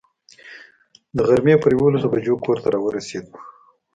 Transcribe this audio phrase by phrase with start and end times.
[1.15, 3.33] د غرمې پر یوولسو بجو کور ته را ورسېدو.